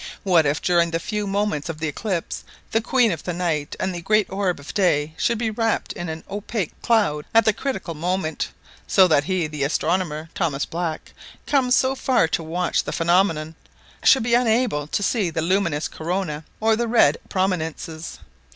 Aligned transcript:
What 0.23 0.47
if 0.47 0.59
during 0.63 0.89
the 0.89 0.99
few 0.99 1.27
moments 1.27 1.69
of 1.69 1.77
the 1.77 1.87
eclipse 1.87 2.43
the 2.71 2.81
queen 2.81 3.11
of 3.11 3.21
the 3.21 3.33
night 3.35 3.75
and 3.79 3.93
the 3.93 4.01
great 4.01 4.27
orb 4.31 4.59
of 4.59 4.73
day 4.73 5.13
should 5.15 5.37
be 5.37 5.51
wrapped 5.51 5.93
in 5.93 6.09
an 6.09 6.23
opaque 6.27 6.71
cloud 6.81 7.25
at 7.35 7.45
the 7.45 7.53
critical 7.53 7.93
moment, 7.93 8.49
so 8.87 9.07
that 9.07 9.25
he, 9.25 9.45
the 9.45 9.63
astronomer, 9.63 10.29
Thomas 10.33 10.65
Black, 10.65 11.13
come 11.45 11.69
so 11.69 11.93
far 11.93 12.27
to 12.29 12.41
watch 12.41 12.83
the 12.83 12.91
phenomenon, 12.91 13.53
should 14.03 14.23
be 14.23 14.33
unable 14.33 14.87
to 14.87 15.03
see 15.03 15.29
the 15.29 15.43
luminous 15.43 15.87
corona 15.87 16.45
or 16.59 16.75
the 16.75 16.87
red 16.87 17.19
prominences! 17.29 18.17